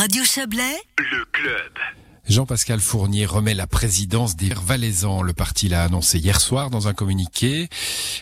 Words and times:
Radio 0.00 0.24
Chablais, 0.24 0.78
le 0.96 1.26
club. 1.30 1.72
Jean-Pascal 2.26 2.80
Fournier 2.80 3.26
remet 3.26 3.52
la 3.52 3.66
présidence 3.66 4.34
des 4.34 4.48
Valaisans. 4.48 5.20
Le 5.20 5.34
parti 5.34 5.68
l'a 5.68 5.84
annoncé 5.84 6.18
hier 6.18 6.40
soir 6.40 6.70
dans 6.70 6.88
un 6.88 6.94
communiqué. 6.94 7.68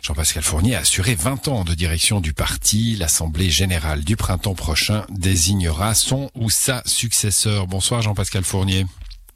Jean-Pascal 0.02 0.42
Fournier 0.42 0.74
a 0.74 0.80
assuré 0.80 1.14
20 1.14 1.46
ans 1.46 1.62
de 1.62 1.74
direction 1.74 2.20
du 2.20 2.32
parti. 2.32 2.96
L'Assemblée 2.96 3.48
générale 3.48 4.02
du 4.02 4.16
printemps 4.16 4.56
prochain 4.56 5.04
désignera 5.08 5.94
son 5.94 6.32
ou 6.34 6.50
sa 6.50 6.82
successeur. 6.84 7.68
Bonsoir 7.68 8.02
Jean-Pascal 8.02 8.42
Fournier. 8.42 8.84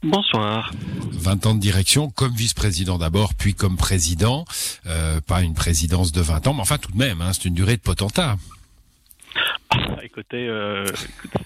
Bonsoir. 0.02 0.72
20 1.12 1.46
ans 1.46 1.54
de 1.54 1.60
direction 1.60 2.10
comme 2.10 2.34
vice-président 2.34 2.98
d'abord, 2.98 3.34
puis 3.34 3.54
comme 3.54 3.76
président. 3.76 4.46
Euh, 4.86 5.20
pas 5.20 5.42
une 5.42 5.54
présidence 5.54 6.10
de 6.10 6.20
20 6.20 6.48
ans, 6.48 6.54
mais 6.54 6.62
enfin 6.62 6.78
tout 6.78 6.90
de 6.90 6.98
même, 6.98 7.22
hein, 7.22 7.30
c'est 7.32 7.44
une 7.44 7.54
durée 7.54 7.76
de 7.76 7.82
potentat. 7.82 8.36
Écoutez, 10.02 10.48
euh, 10.48 10.84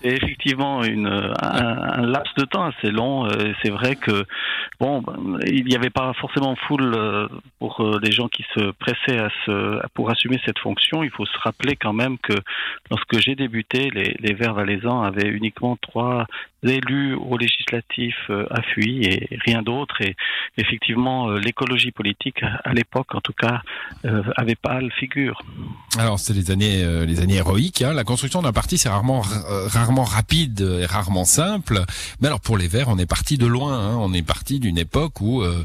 c'est 0.01 0.09
effectivement 0.09 0.83
une, 0.83 1.07
un, 1.07 2.07
laps 2.07 2.35
de 2.37 2.45
temps 2.45 2.65
assez 2.65 2.91
long. 2.91 3.27
Euh, 3.27 3.53
c'est 3.63 3.71
vrai 3.71 3.97
que 3.97 4.25
bon, 4.81 5.03
ben, 5.03 5.39
il 5.47 5.65
n'y 5.65 5.77
avait 5.77 5.91
pas 5.91 6.13
forcément 6.15 6.57
foule 6.57 6.95
euh, 6.97 7.29
pour 7.59 7.99
les 8.03 8.11
gens 8.11 8.29
qui 8.29 8.45
se 8.55 8.71
pressaient 8.73 9.19
à 9.19 9.29
se, 9.45 9.87
pour 9.95 10.11
assumer 10.11 10.41
cette 10.45 10.59
fonction. 10.59 11.03
Il 11.03 11.11
faut 11.11 11.27
se 11.27 11.39
rappeler 11.39 11.77
quand 11.77 11.93
même 11.93 12.19
que 12.19 12.33
lorsque 12.91 13.19
j'ai 13.19 13.35
débuté, 13.35 13.91
les, 13.91 14.17
les 14.19 14.35
Verts 14.35 14.55
valaisans 14.55 15.03
avaient 15.03 15.29
uniquement 15.29 15.77
trois 15.77 16.27
élus 16.63 17.15
aux 17.15 17.37
législatifs 17.37 18.31
à 18.51 18.63
Fuy 18.63 19.05
et 19.05 19.29
rien 19.45 19.63
d'autre. 19.63 20.01
Et 20.01 20.17
effectivement, 20.57 21.31
l'écologie 21.31 21.93
politique 21.93 22.43
à 22.43 22.73
l'époque, 22.73 23.15
en 23.15 23.21
tout 23.21 23.33
cas, 23.33 23.63
avait 24.37 24.57
pas 24.57 24.81
le 24.81 24.91
figure. 24.91 25.41
Alors, 25.99 26.19
c'est 26.19 26.35
les 26.35 26.51
années, 26.51 26.85
les 27.07 27.21
années 27.21 27.37
héroïques. 27.37 27.83
Hein, 27.83 27.93
la 27.93 28.05
construction 28.05 28.43
d'un 28.43 28.53
parti, 28.53 28.79
c'est 28.79 28.89
rarement, 28.89 29.23
euh, 29.51 29.67
rarement 29.69 30.05
rapide 30.05 30.61
et 30.61 30.87
rarement 30.87 31.25
simple. 31.25 31.85
Mais 32.21 32.29
alors 32.29 32.41
pour 32.41 32.57
les 32.57 32.69
Verts, 32.69 32.89
on 32.89 32.99
est 32.99 33.07
parti 33.07 33.39
de 33.39 33.47
loin. 33.47 33.79
Hein. 33.79 33.97
On 33.99 34.13
est 34.13 34.23
parti 34.23 34.61
d'une 34.61 34.79
époque 34.79 35.21
où 35.21 35.43
euh, 35.43 35.65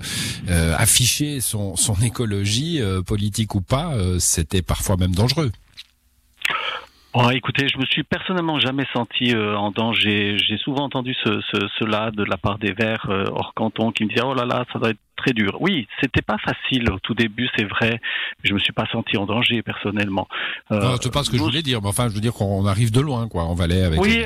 euh, 0.50 0.75
afficher 0.78 1.42
son, 1.42 1.75
son 1.75 1.95
écologie, 1.95 2.81
politique 3.06 3.56
ou 3.56 3.62
pas, 3.62 3.94
c'était 4.19 4.62
parfois 4.62 4.97
même 4.97 5.14
dangereux. 5.14 5.52
Oh, 7.14 7.30
écoutez, 7.31 7.67
je 7.67 7.78
me 7.78 7.86
suis 7.86 8.04
personnellement 8.04 8.59
jamais 8.59 8.86
senti 8.94 9.36
en 9.36 9.72
danger. 9.72 10.38
J'ai 10.38 10.58
souvent 10.58 10.86
entendu 10.86 11.14
ce, 11.23 11.42
ce, 11.42 11.68
cela 11.80 12.12
de 12.12 12.23
la 12.23 12.38
part 12.38 12.58
des 12.58 12.72
Verts 12.72 13.09
hors 13.09 13.53
canton 13.53 13.92
qui 13.92 14.06
me 14.06 14.09
disaient 14.09 14.23
oh 14.23 14.34
là 14.34 14.45
là, 14.45 14.66
ça 14.72 14.80
doit 14.80 14.92
être 14.92 15.00
très 15.22 15.34
dur. 15.34 15.58
Oui, 15.59 15.88
c'était 16.02 16.22
pas 16.22 16.38
facile 16.38 16.90
au 16.92 17.00
tout 17.00 17.14
début, 17.14 17.48
c'est 17.56 17.66
vrai. 17.66 18.00
Je 18.44 18.53
me 18.53 18.59
suis 18.59 18.73
pas 18.73 18.86
senti 18.92 19.18
en 19.18 19.26
danger 19.26 19.62
personnellement. 19.62 20.28
Euh, 20.72 20.80
non, 20.80 20.95
c'est 21.00 21.14
pas 21.14 21.23
ce 21.23 21.30
que 21.30 21.38
je 21.38 21.42
voulais 21.42 21.62
dire, 21.62 21.81
mais 21.81 21.90
enfin, 21.90 22.09
je 22.09 22.16
veux 22.16 22.22
dire 22.22 22.34
qu'on 22.34 22.66
arrive 22.66 22.92
de 22.92 23.02
loin, 23.02 23.28
quoi, 23.28 23.44
en 23.44 23.53
Valais 23.53 23.84
avec. 23.84 24.02
Oui, 24.02 24.23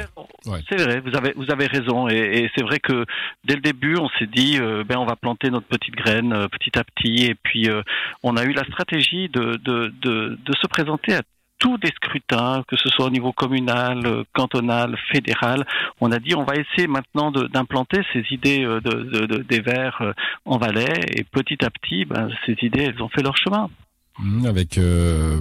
c'est 0.70 0.82
vrai. 0.82 1.02
Vous 1.02 1.16
avez 1.16 1.34
vous 1.36 1.52
avez 1.52 1.68
raison, 1.68 2.08
et, 2.08 2.50
c'est 2.56 2.64
vrai 2.64 2.80
que 2.80 3.06
dès 3.44 3.56
le 3.56 3.62
début, 3.62 3.98
on 3.98 4.10
s'est 4.20 4.28
dit, 4.28 4.58
euh, 4.60 4.84
ben 4.84 4.98
on 4.98 5.06
va 5.06 5.16
planter 5.16 5.50
notre 5.50 5.68
petite 5.68 5.96
graine 5.96 6.34
euh, 6.34 6.48
petit 6.48 6.78
à 6.78 6.84
petit, 6.84 7.26
et 7.26 7.36
puis 7.36 7.70
euh, 7.70 7.82
on 8.24 8.38
a 8.38 8.44
eu 8.44 8.54
la 8.54 8.64
stratégie 8.64 9.30
de 9.30 9.60
de 9.64 9.94
de, 10.02 10.38
de 10.44 10.54
se 10.62 10.68
présenter 10.68 11.16
à 11.16 11.22
tous 11.60 11.78
des 11.78 11.92
scrutins, 11.96 12.64
que 12.68 12.76
ce 12.78 12.90
soit 12.90 13.06
au 13.06 13.10
niveau 13.10 13.32
communal, 13.32 14.06
euh, 14.06 14.24
cantonal, 14.34 14.98
fédéral. 15.12 15.66
On 16.02 16.12
a 16.12 16.20
dit 16.20 16.36
on 16.36 16.44
va 16.44 16.56
essayer 16.56 16.88
maintenant 16.88 17.32
d'implanter 17.32 18.02
ces 18.14 18.24
idées 18.32 18.64
euh, 18.64 18.82
de, 18.82 19.26
de, 19.26 19.38
des 19.44 19.62
Verts 19.62 20.02
euh, 20.02 20.14
en 20.46 20.58
Valais 20.58 21.00
et 21.16 21.24
petit 21.24 21.64
à 21.64 21.70
petit, 21.70 22.06
ben, 22.06 22.30
ces 22.46 22.56
idées, 22.62 22.84
elles 22.84 23.02
ont 23.02 23.10
fait 23.10 23.24
leur 23.24 23.38
chemin. 23.38 23.70
Mmh, 24.18 24.46
avec 24.46 24.80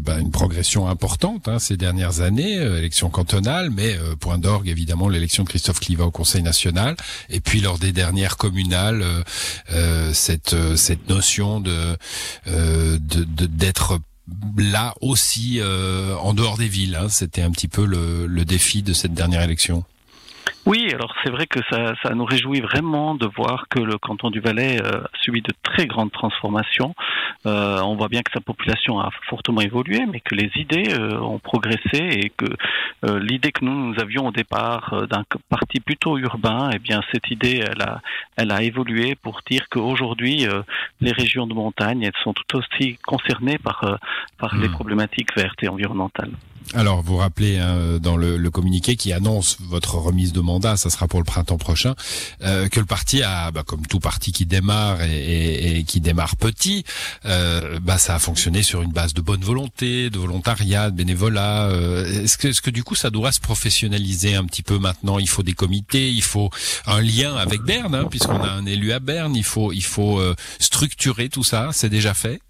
bah, 0.02 0.18
une 0.18 0.32
progression 0.32 0.88
importante 0.88 1.46
hein, 1.46 1.60
ces 1.60 1.76
dernières 1.76 2.22
années, 2.22 2.54
élection 2.54 3.08
cantonale, 3.08 3.70
mais 3.70 3.96
point 4.18 4.36
d'orgue 4.36 4.66
évidemment 4.68 5.08
l'élection 5.08 5.44
de 5.44 5.48
Christophe 5.48 5.78
Cliva 5.78 6.04
au 6.04 6.10
Conseil 6.10 6.42
national, 6.42 6.96
et 7.30 7.38
puis 7.38 7.60
lors 7.60 7.78
des 7.78 7.92
dernières 7.92 8.36
communales, 8.36 9.04
cette 10.12 10.56
cette 10.74 11.08
notion 11.08 11.60
de 11.60 11.96
d'être 12.98 14.00
là 14.56 14.94
aussi 15.00 15.60
euh, 15.60 16.14
en 16.16 16.34
dehors 16.34 16.56
des 16.56 16.68
villes. 16.68 16.96
Hein. 16.96 17.08
C'était 17.08 17.42
un 17.42 17.50
petit 17.50 17.68
peu 17.68 17.84
le, 17.84 18.26
le, 18.26 18.44
défi 18.44 18.82
de 18.82 18.92
cette 18.92 19.14
dernière 19.14 19.42
élection. 19.42 19.84
Oui, 20.66 20.88
alors 20.94 21.14
c'est 21.22 21.30
vrai 21.30 21.46
que 21.46 21.60
ça, 21.70 21.92
ça, 22.02 22.14
nous 22.14 22.24
réjouit 22.24 22.62
vraiment 22.62 23.14
de 23.14 23.26
voir 23.26 23.66
que 23.68 23.80
le 23.80 23.98
canton 23.98 24.30
du 24.30 24.40
Valais 24.40 24.80
euh, 24.82 25.02
a 25.02 25.18
subi 25.20 25.42
de 25.42 25.52
très 25.62 25.86
grandes 25.86 26.10
transformations. 26.10 26.94
Euh, 27.46 27.80
on 27.82 27.96
voit 27.96 28.08
bien 28.08 28.22
que 28.22 28.32
sa 28.32 28.40
population 28.40 28.98
a 28.98 29.10
fortement 29.28 29.60
évolué, 29.60 30.06
mais 30.10 30.20
que 30.20 30.34
les 30.34 30.50
idées 30.56 30.94
euh, 30.94 31.20
ont 31.20 31.38
progressé 31.38 31.98
et 31.98 32.30
que 32.30 32.46
euh, 33.04 33.20
l'idée 33.20 33.52
que 33.52 33.62
nous, 33.62 33.74
nous 33.74 34.00
avions 34.00 34.28
au 34.28 34.32
départ 34.32 35.06
d'un 35.06 35.24
parti 35.50 35.80
plutôt 35.80 36.16
urbain, 36.16 36.70
eh 36.72 36.78
bien 36.78 37.02
cette 37.12 37.30
idée, 37.30 37.62
elle 37.70 37.82
a, 37.82 38.00
elle 38.36 38.50
a 38.50 38.62
évolué 38.62 39.16
pour 39.16 39.42
dire 39.50 39.68
qu'aujourd'hui, 39.70 40.46
les 41.00 41.12
régions 41.12 41.46
de 41.46 41.52
montagne, 41.52 42.02
elles 42.02 42.22
sont 42.22 42.32
tout 42.32 42.56
aussi 42.56 42.96
concernées 43.04 43.58
par, 43.58 43.98
par 44.38 44.56
les 44.56 44.68
mmh. 44.68 44.72
problématiques 44.72 45.36
vertes 45.36 45.62
et 45.62 45.68
environnementales. 45.68 46.32
Alors, 46.72 47.02
vous 47.02 47.18
rappelez 47.18 47.58
hein, 47.58 47.98
dans 48.00 48.16
le, 48.16 48.36
le, 48.36 48.50
communiqué 48.50 48.96
qui 48.96 49.12
annonce 49.12 49.58
votre 49.60 49.96
remise 49.96 50.32
de 50.32 50.40
mandat, 50.40 50.76
ça 50.76 50.90
sera 50.90 51.06
pour 51.06 51.20
le 51.20 51.24
printemps 51.24 51.58
prochain, 51.58 51.94
euh, 52.42 52.68
que 52.68 52.80
le 52.80 52.86
parti 52.86 53.22
a, 53.22 53.50
bah, 53.50 53.62
comme 53.64 53.86
tout 53.86 54.00
parti 54.00 54.32
qui 54.32 54.46
démarre 54.46 55.02
et, 55.02 55.14
et, 55.14 55.78
et 55.78 55.84
qui 55.84 56.00
démarre 56.00 56.36
petit, 56.36 56.84
euh, 57.26 57.78
bah, 57.80 57.98
ça 57.98 58.14
a 58.14 58.18
fonctionné 58.18 58.62
sur 58.62 58.82
une 58.82 58.92
base 58.92 59.14
de 59.14 59.20
bonne 59.20 59.42
volonté, 59.42 60.10
de 60.10 60.18
volontariat, 60.18 60.90
de 60.90 60.96
bénévolat. 60.96 61.68
Euh, 61.68 62.24
est-ce 62.24 62.38
que, 62.38 62.48
est-ce 62.48 62.62
que 62.62 62.70
du 62.70 62.82
coup, 62.82 62.94
ça 62.94 63.10
doit 63.10 63.32
se 63.32 63.40
professionnaliser 63.40 64.34
un 64.34 64.44
petit 64.44 64.62
peu 64.62 64.78
maintenant? 64.78 65.18
Il 65.18 65.28
faut 65.28 65.42
des 65.42 65.54
comités, 65.54 66.10
il 66.10 66.22
faut 66.22 66.50
un 66.86 67.00
lien 67.00 67.36
avec 67.36 67.62
Berne, 67.62 67.94
hein, 67.94 68.06
puisqu'on 68.10 68.42
a 68.42 68.50
un 68.50 68.66
élu 68.66 68.92
à 68.92 69.00
Berne. 69.00 69.36
Il 69.36 69.44
faut, 69.44 69.72
il 69.72 69.84
faut 69.84 70.18
euh, 70.18 70.34
structurer 70.58 71.28
tout 71.28 71.44
ça. 71.44 71.70
C'est 71.72 71.90
déjà 71.90 72.14
fait? 72.14 72.40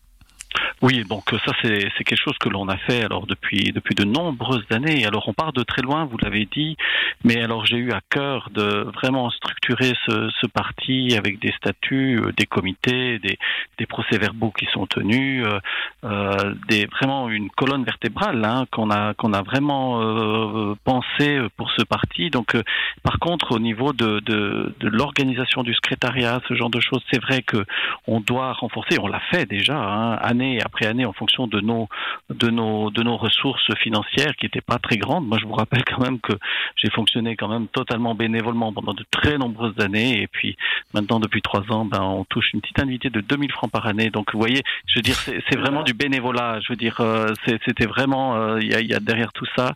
Oui, 0.84 1.02
donc 1.08 1.24
ça 1.46 1.52
c'est 1.62 2.04
quelque 2.04 2.22
chose 2.22 2.36
que 2.38 2.50
l'on 2.50 2.68
a 2.68 2.76
fait 2.76 3.02
alors 3.02 3.26
depuis 3.26 3.72
depuis 3.72 3.94
de 3.94 4.04
nombreuses 4.04 4.66
années. 4.70 5.06
Alors 5.06 5.26
on 5.30 5.32
part 5.32 5.54
de 5.54 5.62
très 5.62 5.80
loin, 5.80 6.04
vous 6.04 6.18
l'avez 6.18 6.44
dit, 6.44 6.76
mais 7.24 7.42
alors 7.42 7.64
j'ai 7.64 7.78
eu 7.78 7.90
à 7.92 8.00
cœur 8.10 8.50
de 8.52 8.86
vraiment 8.98 9.30
structurer 9.30 9.94
ce, 10.06 10.30
ce 10.40 10.46
parti 10.46 11.16
avec 11.16 11.38
des 11.40 11.52
statuts, 11.52 12.20
euh, 12.20 12.32
des 12.36 12.44
comités, 12.44 13.18
des, 13.18 13.38
des 13.78 13.86
procès-verbaux 13.86 14.50
qui 14.50 14.66
sont 14.74 14.86
tenus, 14.86 15.46
euh, 15.46 15.58
euh, 16.04 16.54
des 16.68 16.84
vraiment 16.98 17.30
une 17.30 17.48
colonne 17.48 17.84
vertébrale 17.84 18.44
hein, 18.44 18.66
qu'on 18.70 18.90
a 18.90 19.14
qu'on 19.14 19.32
a 19.32 19.40
vraiment 19.40 20.02
euh, 20.02 20.74
pensé 20.84 21.40
pour 21.56 21.70
ce 21.70 21.82
parti. 21.84 22.28
Donc 22.28 22.54
par 23.02 23.18
contre 23.20 23.52
au 23.52 23.58
niveau 23.58 23.94
de 23.94 24.20
de, 24.20 24.74
de 24.80 24.88
l'organisation 24.88 25.62
du 25.62 25.72
secrétariat, 25.72 26.42
ce 26.46 26.52
genre 26.52 26.68
de 26.68 26.80
choses, 26.80 27.02
c'est 27.10 27.22
vrai 27.22 27.40
que 27.40 27.64
on 28.06 28.20
doit 28.20 28.52
renforcer. 28.52 28.98
On 29.00 29.08
l'a 29.08 29.22
fait 29.30 29.46
déjà 29.46 29.78
hein, 29.78 30.12
année 30.16 30.58
après 30.62 30.73
après 30.74 30.86
année 30.86 31.06
en 31.06 31.12
fonction 31.12 31.46
de 31.46 31.60
nos 31.60 31.88
de 32.30 32.50
nos 32.50 32.90
de 32.90 33.02
nos 33.02 33.16
ressources 33.16 33.72
financières 33.76 34.34
qui 34.36 34.46
n'étaient 34.46 34.60
pas 34.60 34.78
très 34.78 34.96
grandes. 34.96 35.26
Moi, 35.26 35.38
je 35.40 35.46
vous 35.46 35.52
rappelle 35.52 35.84
quand 35.84 36.00
même 36.00 36.18
que 36.20 36.32
j'ai 36.76 36.90
fonctionné 36.90 37.36
quand 37.36 37.48
même 37.48 37.68
totalement 37.68 38.14
bénévolement 38.14 38.72
pendant 38.72 38.92
de 38.92 39.04
très 39.10 39.38
nombreuses 39.38 39.78
années 39.78 40.22
et 40.22 40.26
puis 40.26 40.56
maintenant 40.92 41.20
depuis 41.20 41.42
trois 41.42 41.62
ans, 41.70 41.84
ben 41.84 42.02
on 42.02 42.24
touche 42.24 42.52
une 42.52 42.60
petite 42.60 42.78
indemnité 42.80 43.08
de 43.10 43.20
2000 43.20 43.52
francs 43.52 43.70
par 43.70 43.86
année. 43.86 44.10
Donc 44.10 44.32
vous 44.32 44.40
voyez, 44.40 44.62
je 44.86 44.98
veux 44.98 45.02
dire, 45.02 45.16
c'est 45.16 45.56
vraiment 45.56 45.82
du 45.82 45.94
bénévolat. 45.94 46.58
Je 46.60 46.72
veux 46.72 46.76
dire, 46.76 47.00
euh, 47.00 47.32
c'était 47.46 47.86
vraiment 47.86 48.36
euh, 48.36 48.58
il 48.60 48.90
y, 48.90 48.94
a, 48.94 49.00
derrière 49.00 49.32
tout 49.32 49.46
ça, 49.56 49.74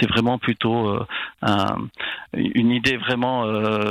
c'est 0.00 0.08
vraiment 0.08 0.38
plutôt 0.38 0.88
euh, 0.88 1.06
un, 1.42 1.76
une 2.32 2.70
idée 2.70 2.96
vraiment 2.96 3.28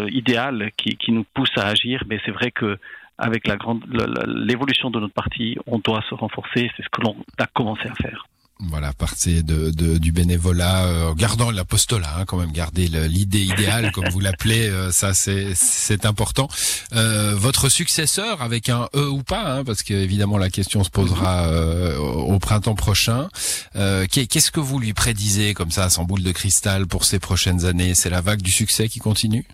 idéale 0.07 0.71
qui 0.77 1.11
nous 1.11 1.25
pousse 1.35 1.55
à 1.57 1.67
agir. 1.67 2.03
Mais 2.07 2.19
c'est 2.25 2.31
vrai 2.31 2.51
que 2.51 2.77
avec 3.17 3.47
la 3.47 3.57
grande 3.57 3.83
l'évolution 4.27 4.89
de 4.89 4.99
notre 4.99 5.13
parti, 5.13 5.57
on 5.65 5.79
doit 5.79 6.03
se 6.09 6.15
renforcer. 6.15 6.69
C'est 6.75 6.83
ce 6.83 6.89
que 6.91 7.01
l'on 7.01 7.15
a 7.37 7.47
commencé 7.47 7.87
à 7.87 7.95
faire. 7.95 8.27
Voilà, 8.59 8.91
partir 8.91 9.43
de, 9.43 9.69
de, 9.69 9.99
du 9.99 10.11
bénévolat, 10.11 10.85
euh, 10.85 11.13
gardant 11.13 11.51
l'apostolat, 11.51 12.17
hein, 12.17 12.25
quand 12.25 12.37
même, 12.37 12.51
garder 12.51 12.87
l'idée 12.87 13.43
idéale, 13.43 13.91
comme 13.93 14.09
vous 14.09 14.19
l'appelez, 14.19 14.67
euh, 14.67 14.91
ça 14.91 15.13
c'est 15.13 16.05
important. 16.05 16.47
Euh, 16.93 17.35
votre 17.35 17.69
successeur, 17.69 18.41
avec 18.41 18.69
un 18.69 18.87
E 18.95 19.07
ou 19.09 19.21
pas, 19.21 19.57
hein, 19.57 19.63
parce 19.63 19.83
qu'évidemment 19.83 20.39
la 20.39 20.49
question 20.49 20.83
se 20.83 20.89
posera 20.89 21.47
euh, 21.49 21.97
au 21.97 22.39
printemps 22.39 22.75
prochain. 22.75 23.29
Qu'est-ce 23.75 24.49
que 24.49 24.59
vous 24.59 24.79
lui 24.79 24.93
prédisez 24.93 25.53
comme 25.53 25.71
ça, 25.71 25.89
sans 25.91 26.05
boule 26.05 26.23
de 26.23 26.31
cristal, 26.31 26.87
pour 26.87 27.05
ces 27.05 27.19
prochaines 27.19 27.65
années? 27.65 27.93
C'est 27.93 28.09
la 28.09 28.21
vague 28.21 28.41
du 28.41 28.51
succès 28.51 28.89
qui 28.89 28.97
continue? 28.97 29.45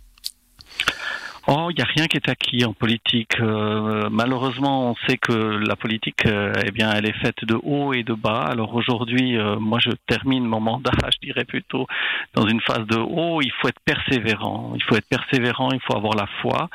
Oh, 1.45 1.67
il 1.69 1.75
n'y 1.75 1.81
a 1.81 1.85
rien 1.85 2.07
qui 2.07 2.15
est 2.15 2.29
acquis 2.29 2.63
en 2.63 2.71
politique. 2.71 3.37
Euh, 3.41 4.07
malheureusement, 4.09 4.91
on 4.91 4.95
sait 5.05 5.17
que 5.17 5.33
la 5.33 5.75
politique, 5.75 6.25
euh, 6.25 6.53
eh 6.65 6.71
bien, 6.71 6.89
elle 6.93 7.05
est 7.05 7.19
faite 7.19 7.43
de 7.43 7.59
haut 7.61 7.91
et 7.91 8.03
de 8.03 8.13
bas. 8.13 8.45
Alors 8.49 8.73
aujourd'hui, 8.75 9.37
euh, 9.37 9.59
moi, 9.59 9.77
je 9.81 9.89
termine 10.07 10.45
mon 10.45 10.61
mandat, 10.61 10.91
je 11.11 11.27
dirais 11.27 11.43
plutôt, 11.43 11.85
dans 12.33 12.47
une 12.47 12.61
phase 12.61 12.87
de 12.87 12.97
haut. 12.97 13.41
Il 13.41 13.51
faut 13.59 13.67
être 13.67 13.81
persévérant. 13.83 14.71
Il 14.75 14.83
faut 14.83 14.95
être 14.95 15.09
persévérant. 15.09 15.71
Il 15.73 15.81
faut 15.81 15.97
avoir 15.97 16.15
la 16.15 16.27
foi. 16.41 16.69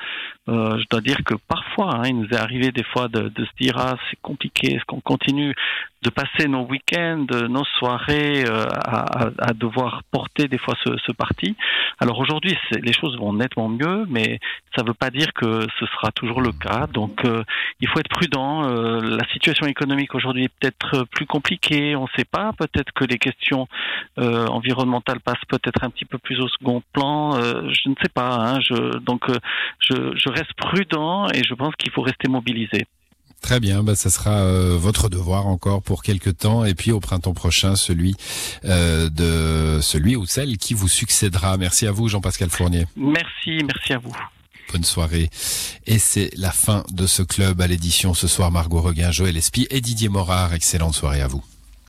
je 0.47 0.85
dois 0.91 1.01
dire 1.01 1.25
que 1.25 1.35
parfois, 1.49 1.97
hein, 1.97 2.03
il 2.07 2.19
nous 2.19 2.29
est 2.29 2.37
arrivé 2.37 2.71
des 2.71 2.85
fois 2.85 3.09
de, 3.09 3.31
de 3.31 3.45
se 3.47 3.51
dire 3.59 3.75
ah 3.79 3.97
c'est 4.11 4.21
compliqué, 4.21 4.75
est-ce 4.75 4.85
qu'on 4.85 5.01
continue 5.01 5.55
de 6.03 6.11
passer 6.11 6.47
nos 6.47 6.65
week-ends, 6.65 7.27
nos 7.49 7.65
soirées 7.79 8.45
euh, 8.47 8.67
à, 8.71 9.53
devoir 9.55 10.03
porter 10.13 10.47
des 10.47 10.59
fois 10.59 10.75
ce, 10.85 10.97
ce 11.05 11.13
parti. 11.13 11.57
Alors 11.99 12.19
aujourd'hui, 12.21 12.57
les 12.71 12.93
choses 12.93 13.19
vont 13.19 13.33
nettement 13.33 13.69
mieux, 13.69 14.07
mais 14.09 14.39
ça 14.77 14.83
ne 14.83 14.89
veut 14.89 14.95
pas 14.95 15.11
dire 15.11 15.33
que 15.35 15.67
ce 15.81 15.87
sera 15.87 16.13
toujours 16.13 16.41
le 16.41 16.53
cas. 16.53 16.87
Donc 16.87 17.25
euh, 17.25 17.43
il 17.81 17.89
faut 17.89 17.99
être 17.99 18.09
prudent. 18.09 18.69
Euh, 18.69 19.01
la 19.01 19.27
situation 19.33 19.67
économique 19.67 20.15
aujourd'hui 20.15 20.45
est 20.45 20.53
peut-être 20.61 21.05
plus 21.11 21.27
compliquée, 21.27 21.97
on 21.97 22.05
ne 22.05 22.17
sait 22.17 22.25
pas. 22.25 22.53
Peut-être 22.53 22.93
que 22.93 23.05
les 23.05 23.19
questions 23.19 23.67
environnementales 24.17 25.21
passent 25.21 25.45
peut-être 25.49 25.85
un 25.85 25.91
petit 25.91 26.05
peu 26.05 26.19
plus 26.19 26.41
au 26.41 26.49
second 26.49 26.83
plan. 26.93 27.33
je 27.41 27.89
ne 27.89 27.95
sais 28.03 28.09
pas. 28.13 28.37
Hein, 28.37 28.61
je, 28.61 28.99
donc 28.99 29.27
je, 29.81 29.95
je 30.15 30.29
reste 30.29 30.53
prudent 30.55 31.29
et 31.31 31.43
je 31.45 31.55
pense 31.55 31.75
qu'il 31.77 31.91
faut 31.93 32.03
rester 32.03 32.29
mobilisé. 32.29 32.87
Très 33.41 33.61
bien, 33.61 33.83
bah, 33.83 33.95
ça 33.95 34.11
sera 34.11 34.41
euh, 34.41 34.77
votre 34.79 35.09
devoir 35.09 35.47
encore 35.47 35.83
pour 35.83 36.03
quelques 36.03 36.39
temps, 36.39 36.65
et 36.65 36.75
puis 36.75 36.91
au 36.91 37.01
printemps 37.01 37.35
prochain, 37.35 37.77
celui 37.77 38.15
euh, 38.65 39.09
de 39.09 39.81
celui 39.81 40.17
ou 40.17 40.27
celle 40.27 40.59
qui 40.59 40.75
vous 40.75 40.89
succédera. 40.89 41.57
Merci 41.57 41.87
à 41.87 41.93
vous, 41.93 42.09
Jean-Pascal 42.09 42.51
Fournier. 42.51 42.87
Merci, 42.97 43.63
merci 43.65 43.93
à 43.93 43.99
vous. 43.99 44.13
Bonne 44.73 44.85
soirée. 44.85 45.31
Et 45.87 45.99
c'est 45.99 46.31
la 46.37 46.51
fin 46.51 46.85
de 46.91 47.07
ce 47.07 47.23
club 47.23 47.61
à 47.61 47.67
l'édition 47.67 48.13
ce 48.13 48.27
soir. 48.27 48.51
Margot 48.51 48.83
Reguin, 48.83 49.11
Joël 49.11 49.37
Espy 49.37 49.67
et 49.71 49.81
Didier 49.81 50.11
Morard. 50.11 50.53
Excellente 50.53 50.95
soirée 50.95 51.23
à 51.23 51.27
vous. 51.27 51.43